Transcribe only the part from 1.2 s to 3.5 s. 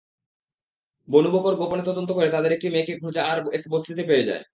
বকর গোপনে তদন্ত করে তাদের একটি মেয়েকে খোজাআর